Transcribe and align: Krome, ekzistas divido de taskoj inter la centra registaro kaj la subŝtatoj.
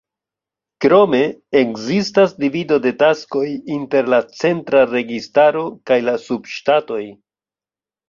Krome, 0.85 1.19
ekzistas 1.61 2.33
divido 2.45 2.79
de 2.87 2.95
taskoj 3.03 3.45
inter 3.77 4.11
la 4.17 4.21
centra 4.41 4.85
registaro 4.97 5.65
kaj 5.93 6.03
la 6.11 6.21
subŝtatoj. 6.29 7.03